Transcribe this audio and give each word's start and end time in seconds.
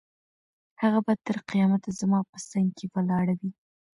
هغه 0.81 0.99
به 1.05 1.13
تر 1.25 1.37
قیامته 1.49 1.89
زما 1.99 2.19
په 2.31 2.37
څنګ 2.49 2.67
کې 2.77 2.85
ولاړه 2.93 3.33
وي. 3.39 3.51